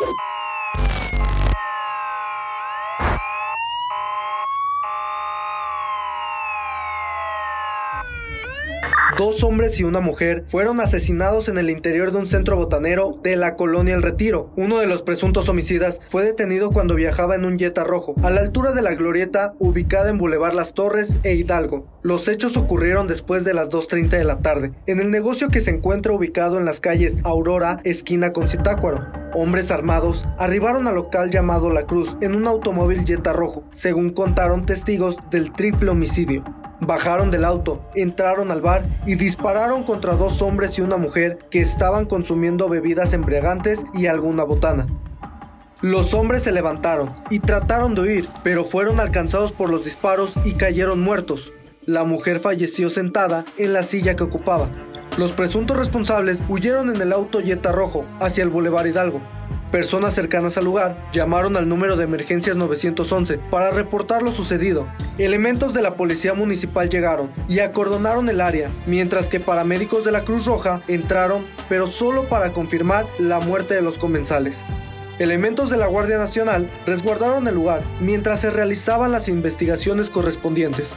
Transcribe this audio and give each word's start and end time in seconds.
Bye. 0.00 0.14
Dos 9.16 9.42
hombres 9.42 9.80
y 9.80 9.84
una 9.84 10.00
mujer 10.00 10.44
fueron 10.48 10.80
asesinados 10.80 11.48
en 11.48 11.56
el 11.56 11.70
interior 11.70 12.12
de 12.12 12.18
un 12.18 12.26
centro 12.26 12.56
botanero 12.56 13.18
de 13.22 13.36
la 13.36 13.56
colonia 13.56 13.94
El 13.94 14.02
Retiro. 14.02 14.52
Uno 14.56 14.78
de 14.78 14.86
los 14.86 15.02
presuntos 15.02 15.48
homicidas 15.48 16.00
fue 16.08 16.24
detenido 16.24 16.70
cuando 16.70 16.94
viajaba 16.94 17.34
en 17.34 17.46
un 17.46 17.58
Jetta 17.58 17.84
rojo, 17.84 18.14
a 18.22 18.30
la 18.30 18.42
altura 18.42 18.72
de 18.72 18.82
la 18.82 18.94
glorieta 18.94 19.54
ubicada 19.58 20.10
en 20.10 20.18
Boulevard 20.18 20.54
Las 20.54 20.74
Torres 20.74 21.18
e 21.22 21.34
Hidalgo. 21.34 21.86
Los 22.02 22.28
hechos 22.28 22.56
ocurrieron 22.56 23.08
después 23.08 23.44
de 23.44 23.54
las 23.54 23.70
2.30 23.70 24.10
de 24.10 24.24
la 24.24 24.40
tarde, 24.40 24.72
en 24.86 25.00
el 25.00 25.10
negocio 25.10 25.48
que 25.48 25.62
se 25.62 25.70
encuentra 25.70 26.12
ubicado 26.12 26.58
en 26.58 26.66
las 26.66 26.80
calles 26.80 27.16
Aurora, 27.24 27.80
esquina 27.84 28.32
con 28.32 28.46
Citácuaro. 28.46 29.06
Hombres 29.32 29.70
armados 29.70 30.26
arribaron 30.38 30.86
al 30.86 30.96
local 30.96 31.30
llamado 31.30 31.70
La 31.70 31.86
Cruz 31.86 32.16
en 32.20 32.34
un 32.34 32.46
automóvil 32.46 33.04
Jetta 33.04 33.32
rojo, 33.32 33.64
según 33.70 34.10
contaron 34.10 34.66
testigos 34.66 35.16
del 35.30 35.52
triple 35.52 35.90
homicidio. 35.90 36.44
Bajaron 36.80 37.30
del 37.30 37.44
auto, 37.44 37.82
entraron 37.96 38.52
al 38.52 38.60
bar 38.60 38.86
y 39.04 39.16
dispararon 39.16 39.82
contra 39.82 40.14
dos 40.14 40.42
hombres 40.42 40.78
y 40.78 40.82
una 40.82 40.96
mujer 40.96 41.38
que 41.50 41.60
estaban 41.60 42.06
consumiendo 42.06 42.68
bebidas 42.68 43.12
embriagantes 43.12 43.84
y 43.94 44.06
alguna 44.06 44.44
botana. 44.44 44.86
Los 45.80 46.14
hombres 46.14 46.42
se 46.44 46.52
levantaron 46.52 47.14
y 47.30 47.40
trataron 47.40 47.94
de 47.94 48.02
huir, 48.02 48.28
pero 48.42 48.64
fueron 48.64 49.00
alcanzados 49.00 49.52
por 49.52 49.70
los 49.70 49.84
disparos 49.84 50.34
y 50.44 50.54
cayeron 50.54 51.00
muertos. 51.00 51.52
La 51.84 52.04
mujer 52.04 52.38
falleció 52.38 52.90
sentada 52.90 53.44
en 53.56 53.72
la 53.72 53.82
silla 53.82 54.14
que 54.14 54.24
ocupaba. 54.24 54.68
Los 55.16 55.32
presuntos 55.32 55.76
responsables 55.76 56.44
huyeron 56.48 56.90
en 56.90 57.00
el 57.00 57.12
auto 57.12 57.40
Jetta 57.40 57.72
rojo 57.72 58.04
hacia 58.20 58.44
el 58.44 58.50
Boulevard 58.50 58.86
Hidalgo, 58.86 59.20
Personas 59.70 60.14
cercanas 60.14 60.56
al 60.56 60.64
lugar 60.64 60.96
llamaron 61.12 61.54
al 61.54 61.68
número 61.68 61.96
de 61.96 62.04
emergencias 62.04 62.56
911 62.56 63.38
para 63.50 63.70
reportar 63.70 64.22
lo 64.22 64.32
sucedido. 64.32 64.86
Elementos 65.18 65.74
de 65.74 65.82
la 65.82 65.90
policía 65.90 66.32
municipal 66.32 66.88
llegaron 66.88 67.28
y 67.48 67.58
acordonaron 67.58 68.30
el 68.30 68.40
área, 68.40 68.70
mientras 68.86 69.28
que 69.28 69.40
paramédicos 69.40 70.06
de 70.06 70.12
la 70.12 70.24
Cruz 70.24 70.46
Roja 70.46 70.80
entraron, 70.88 71.44
pero 71.68 71.86
solo 71.86 72.30
para 72.30 72.54
confirmar 72.54 73.04
la 73.18 73.40
muerte 73.40 73.74
de 73.74 73.82
los 73.82 73.98
comensales. 73.98 74.60
Elementos 75.18 75.68
de 75.68 75.76
la 75.76 75.86
Guardia 75.86 76.16
Nacional 76.16 76.70
resguardaron 76.86 77.46
el 77.46 77.54
lugar 77.54 77.82
mientras 78.00 78.40
se 78.40 78.50
realizaban 78.50 79.12
las 79.12 79.28
investigaciones 79.28 80.08
correspondientes. 80.08 80.96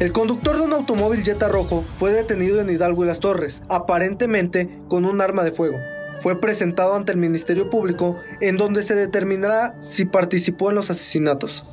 El 0.00 0.10
conductor 0.10 0.56
de 0.56 0.62
un 0.62 0.72
automóvil 0.72 1.22
Jetta 1.22 1.46
rojo 1.46 1.84
fue 1.98 2.10
detenido 2.10 2.60
en 2.60 2.70
Hidalgo 2.70 3.04
y 3.04 3.06
las 3.06 3.20
Torres, 3.20 3.62
aparentemente 3.68 4.80
con 4.88 5.04
un 5.04 5.20
arma 5.20 5.44
de 5.44 5.52
fuego 5.52 5.76
fue 6.20 6.40
presentado 6.40 6.94
ante 6.94 7.12
el 7.12 7.18
Ministerio 7.18 7.70
Público 7.70 8.18
en 8.40 8.56
donde 8.56 8.82
se 8.82 8.94
determinará 8.94 9.74
si 9.80 10.04
participó 10.04 10.70
en 10.70 10.76
los 10.76 10.90
asesinatos. 10.90 11.64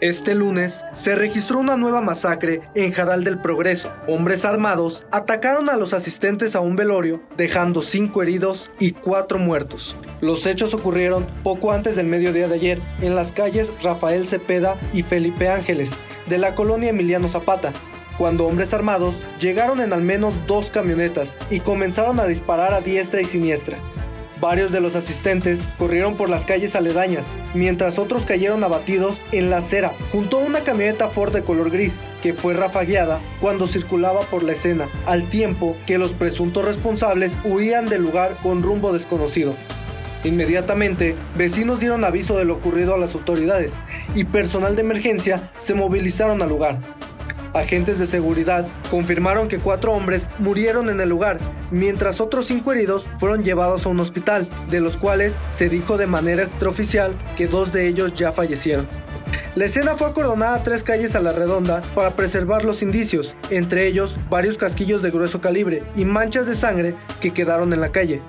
Este 0.00 0.34
lunes 0.34 0.84
se 0.92 1.14
registró 1.14 1.58
una 1.58 1.76
nueva 1.76 2.00
masacre 2.00 2.62
en 2.74 2.92
Jaral 2.92 3.24
del 3.24 3.38
Progreso. 3.38 3.90
Hombres 4.06 4.44
armados 4.44 5.04
atacaron 5.10 5.68
a 5.68 5.76
los 5.76 5.92
asistentes 5.92 6.54
a 6.54 6.60
un 6.60 6.76
velorio, 6.76 7.22
dejando 7.36 7.82
cinco 7.82 8.22
heridos 8.22 8.70
y 8.78 8.92
cuatro 8.92 9.38
muertos. 9.38 9.96
Los 10.20 10.46
hechos 10.46 10.72
ocurrieron 10.72 11.26
poco 11.42 11.72
antes 11.72 11.96
del 11.96 12.06
mediodía 12.06 12.48
de 12.48 12.54
ayer 12.54 12.82
en 13.00 13.14
las 13.14 13.32
calles 13.32 13.72
Rafael 13.82 14.26
Cepeda 14.28 14.78
y 14.92 15.02
Felipe 15.02 15.48
Ángeles 15.48 15.90
de 16.26 16.38
la 16.38 16.54
colonia 16.54 16.90
Emiliano 16.90 17.28
Zapata, 17.28 17.72
cuando 18.20 18.44
hombres 18.44 18.74
armados 18.74 19.14
llegaron 19.40 19.80
en 19.80 19.94
al 19.94 20.02
menos 20.02 20.34
dos 20.46 20.70
camionetas 20.70 21.38
y 21.48 21.60
comenzaron 21.60 22.20
a 22.20 22.26
disparar 22.26 22.74
a 22.74 22.82
diestra 22.82 23.22
y 23.22 23.24
siniestra. 23.24 23.78
Varios 24.42 24.72
de 24.72 24.82
los 24.82 24.94
asistentes 24.94 25.62
corrieron 25.78 26.18
por 26.18 26.28
las 26.28 26.44
calles 26.44 26.76
aledañas, 26.76 27.28
mientras 27.54 27.98
otros 27.98 28.26
cayeron 28.26 28.62
abatidos 28.62 29.22
en 29.32 29.48
la 29.48 29.56
acera 29.56 29.94
junto 30.12 30.36
a 30.36 30.44
una 30.44 30.60
camioneta 30.60 31.08
Ford 31.08 31.32
de 31.32 31.42
color 31.44 31.70
gris, 31.70 32.02
que 32.22 32.34
fue 32.34 32.52
rafagueada 32.52 33.20
cuando 33.40 33.66
circulaba 33.66 34.20
por 34.24 34.42
la 34.42 34.52
escena, 34.52 34.86
al 35.06 35.30
tiempo 35.30 35.74
que 35.86 35.96
los 35.96 36.12
presuntos 36.12 36.66
responsables 36.66 37.38
huían 37.42 37.88
del 37.88 38.02
lugar 38.02 38.36
con 38.42 38.62
rumbo 38.62 38.92
desconocido. 38.92 39.54
Inmediatamente, 40.24 41.16
vecinos 41.38 41.80
dieron 41.80 42.04
aviso 42.04 42.36
de 42.36 42.44
lo 42.44 42.56
ocurrido 42.56 42.94
a 42.94 42.98
las 42.98 43.14
autoridades 43.14 43.76
y 44.14 44.24
personal 44.24 44.76
de 44.76 44.82
emergencia 44.82 45.50
se 45.56 45.72
movilizaron 45.72 46.42
al 46.42 46.50
lugar. 46.50 46.99
Agentes 47.52 47.98
de 47.98 48.06
seguridad 48.06 48.66
confirmaron 48.90 49.48
que 49.48 49.58
cuatro 49.58 49.92
hombres 49.92 50.28
murieron 50.38 50.88
en 50.88 51.00
el 51.00 51.08
lugar, 51.08 51.38
mientras 51.70 52.20
otros 52.20 52.46
cinco 52.46 52.72
heridos 52.72 53.06
fueron 53.18 53.42
llevados 53.42 53.86
a 53.86 53.88
un 53.88 53.98
hospital, 53.98 54.46
de 54.70 54.80
los 54.80 54.96
cuales 54.96 55.34
se 55.52 55.68
dijo 55.68 55.98
de 55.98 56.06
manera 56.06 56.44
extraoficial 56.44 57.16
que 57.36 57.48
dos 57.48 57.72
de 57.72 57.88
ellos 57.88 58.14
ya 58.14 58.32
fallecieron. 58.32 58.88
La 59.56 59.64
escena 59.64 59.96
fue 59.96 60.06
acordonada 60.06 60.54
a 60.54 60.62
tres 60.62 60.84
calles 60.84 61.16
a 61.16 61.20
la 61.20 61.32
redonda 61.32 61.82
para 61.96 62.14
preservar 62.14 62.64
los 62.64 62.82
indicios, 62.82 63.34
entre 63.50 63.88
ellos 63.88 64.16
varios 64.30 64.56
casquillos 64.56 65.02
de 65.02 65.10
grueso 65.10 65.40
calibre 65.40 65.82
y 65.96 66.04
manchas 66.04 66.46
de 66.46 66.54
sangre 66.54 66.94
que 67.20 67.32
quedaron 67.32 67.72
en 67.72 67.80
la 67.80 67.90
calle. 67.90 68.22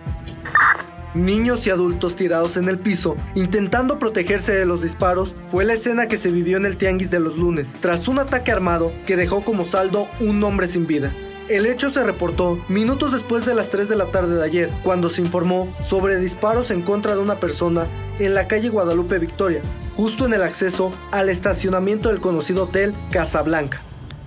Niños 1.13 1.67
y 1.67 1.69
adultos 1.69 2.15
tirados 2.15 2.55
en 2.55 2.69
el 2.69 2.77
piso, 2.77 3.15
intentando 3.35 3.99
protegerse 3.99 4.53
de 4.53 4.65
los 4.65 4.81
disparos, 4.81 5.35
fue 5.47 5.65
la 5.65 5.73
escena 5.73 6.07
que 6.07 6.15
se 6.15 6.31
vivió 6.31 6.55
en 6.55 6.65
el 6.65 6.77
Tianguis 6.77 7.11
de 7.11 7.19
los 7.19 7.37
lunes, 7.37 7.75
tras 7.81 8.07
un 8.07 8.19
ataque 8.19 8.49
armado 8.49 8.93
que 9.05 9.17
dejó 9.17 9.43
como 9.43 9.65
saldo 9.65 10.07
un 10.21 10.41
hombre 10.41 10.69
sin 10.69 10.85
vida. 10.85 11.13
El 11.49 11.65
hecho 11.65 11.89
se 11.89 12.05
reportó 12.05 12.63
minutos 12.69 13.11
después 13.11 13.45
de 13.45 13.53
las 13.53 13.69
3 13.69 13.89
de 13.89 13.97
la 13.97 14.05
tarde 14.05 14.37
de 14.37 14.43
ayer, 14.45 14.71
cuando 14.85 15.09
se 15.09 15.21
informó 15.21 15.75
sobre 15.81 16.17
disparos 16.17 16.71
en 16.71 16.81
contra 16.81 17.13
de 17.13 17.21
una 17.21 17.41
persona 17.41 17.89
en 18.19 18.33
la 18.33 18.47
calle 18.47 18.69
Guadalupe 18.69 19.19
Victoria, 19.19 19.61
justo 19.97 20.25
en 20.25 20.33
el 20.33 20.43
acceso 20.43 20.93
al 21.11 21.27
estacionamiento 21.27 22.07
del 22.07 22.21
conocido 22.21 22.63
hotel 22.63 22.95
Casablanca. 23.11 23.81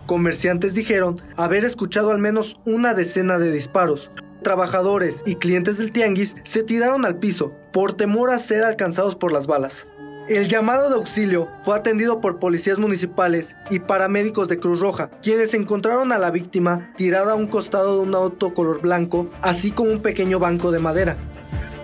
Comerciantes 0.04 0.74
dijeron 0.74 1.18
haber 1.38 1.64
escuchado 1.64 2.10
al 2.10 2.18
menos 2.18 2.60
una 2.66 2.92
decena 2.92 3.38
de 3.38 3.50
disparos, 3.50 4.10
trabajadores 4.44 5.24
y 5.26 5.34
clientes 5.34 5.78
del 5.78 5.90
tianguis 5.90 6.36
se 6.44 6.62
tiraron 6.62 7.04
al 7.04 7.16
piso 7.16 7.52
por 7.72 7.94
temor 7.94 8.30
a 8.30 8.38
ser 8.38 8.62
alcanzados 8.62 9.16
por 9.16 9.32
las 9.32 9.48
balas. 9.48 9.88
El 10.28 10.46
llamado 10.48 10.88
de 10.88 10.94
auxilio 10.94 11.48
fue 11.64 11.76
atendido 11.76 12.20
por 12.20 12.38
policías 12.38 12.78
municipales 12.78 13.56
y 13.68 13.80
paramédicos 13.80 14.48
de 14.48 14.58
Cruz 14.58 14.80
Roja, 14.80 15.10
quienes 15.20 15.52
encontraron 15.52 16.12
a 16.12 16.18
la 16.18 16.30
víctima 16.30 16.94
tirada 16.96 17.32
a 17.32 17.34
un 17.34 17.46
costado 17.46 17.96
de 17.96 18.04
un 18.04 18.14
auto 18.14 18.54
color 18.54 18.80
blanco, 18.80 19.28
así 19.42 19.72
como 19.72 19.90
un 19.90 20.00
pequeño 20.00 20.38
banco 20.38 20.70
de 20.70 20.78
madera. 20.78 21.16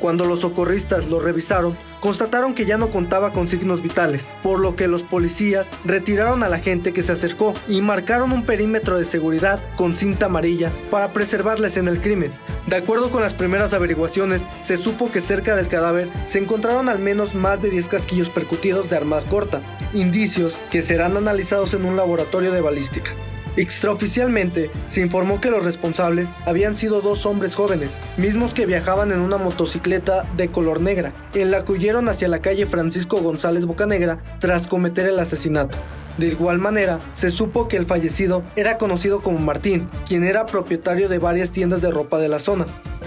Cuando 0.01 0.25
los 0.25 0.41
socorristas 0.41 1.09
lo 1.09 1.21
revisaron, 1.21 1.77
constataron 2.01 2.55
que 2.55 2.65
ya 2.65 2.79
no 2.79 2.91
contaba 2.91 3.33
con 3.33 3.47
signos 3.47 3.83
vitales, 3.83 4.33
por 4.43 4.61
lo 4.61 4.75
que 4.75 4.89
los 4.89 5.03
policías 5.03 5.69
retiraron 5.85 6.43
a 6.43 6.49
la 6.49 6.59
gente 6.59 6.93
que 6.93 7.03
se 7.03 7.13
acercó 7.13 7.55
y 7.69 7.83
marcaron 7.83 8.33
un 8.33 8.45
perímetro 8.45 8.99
de 8.99 9.05
seguridad 9.05 9.63
con 9.77 9.95
cinta 9.95 10.27
amarilla 10.27 10.73
para 10.91 11.13
preservarles 11.13 11.77
en 11.77 11.89
el 11.89 12.01
crimen. 12.01 12.31
De 12.67 12.77
acuerdo 12.77 13.11
con 13.11 13.23
las 13.23 13.35
primeras 13.35 13.75
averiguaciones, 13.75 14.47
se 14.61 14.77
supo 14.77 15.11
que 15.11 15.21
cerca 15.21 15.57
del 15.57 15.69
cadáver 15.69 16.09
se 16.25 16.39
encontraron 16.39 16.89
al 16.89 16.99
menos 16.99 17.35
más 17.35 17.63
de 17.63 17.71
10 17.71 17.89
casquillos 17.89 18.31
percutidos 18.31 18.91
de 18.91 18.97
arma 18.97 19.21
corta, 19.23 19.61
indicios 19.93 20.59
que 20.71 20.83
serán 20.83 21.17
analizados 21.17 21.75
en 21.75 21.85
un 21.85 21.97
laboratorio 21.97 22.53
de 22.53 22.61
balística. 22.61 23.11
Extraoficialmente, 23.61 24.71
se 24.87 25.03
informó 25.03 25.39
que 25.39 25.51
los 25.51 25.63
responsables 25.63 26.31
habían 26.47 26.75
sido 26.75 27.03
dos 27.03 27.27
hombres 27.27 27.55
jóvenes, 27.55 27.93
mismos 28.17 28.55
que 28.55 28.65
viajaban 28.65 29.13
en 29.13 29.21
una 29.21 29.37
motocicleta 29.37 30.27
de 30.35 30.51
color 30.51 30.81
negra, 30.81 31.13
en 31.35 31.51
la 31.51 31.63
que 31.63 31.73
huyeron 31.73 32.09
hacia 32.09 32.29
la 32.29 32.41
calle 32.41 32.65
Francisco 32.65 33.21
González 33.21 33.67
Bocanegra 33.67 34.19
tras 34.39 34.67
cometer 34.67 35.05
el 35.05 35.19
asesinato. 35.19 35.77
De 36.17 36.29
igual 36.29 36.59
manera, 36.59 37.01
se 37.13 37.29
supo 37.29 37.69
que 37.69 37.77
el 37.77 37.85
fallecido 37.85 38.43
era 38.57 38.79
conocido 38.79 39.21
como 39.21 39.39
Martín, 39.41 39.91
quien 40.09 40.25
era 40.25 40.47
propietario 40.47 41.11
de 41.11 41.19
varias 41.19 41.51
tiendas 41.51 41.83
de 41.83 41.91
ropa 41.91 42.19
de 42.19 42.29
la 42.29 42.39
zona. 42.39 42.65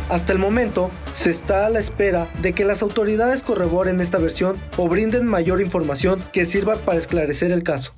Hasta 0.10 0.34
el 0.34 0.40
momento, 0.40 0.92
se 1.14 1.32
está 1.32 1.66
a 1.66 1.70
la 1.70 1.80
espera 1.80 2.32
de 2.44 2.54
que 2.54 2.64
las 2.64 2.84
autoridades 2.84 3.42
corroboren 3.42 4.00
esta 4.02 4.20
versión 4.20 4.60
o 4.78 4.88
brinden 4.88 5.26
mayor 5.26 5.62
información 5.62 6.24
que 6.32 6.46
sirva 6.46 6.76
para 6.76 7.00
esclarecer 7.00 7.52
el 7.52 7.64
caso. 7.64 7.96